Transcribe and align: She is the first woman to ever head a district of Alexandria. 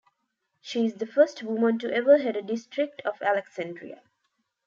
She 0.61 0.83
is 0.87 0.95
the 0.95 1.05
first 1.05 1.43
woman 1.43 1.77
to 1.77 1.93
ever 1.93 2.17
head 2.17 2.35
a 2.35 2.41
district 2.41 3.01
of 3.05 3.21
Alexandria. 3.21 4.01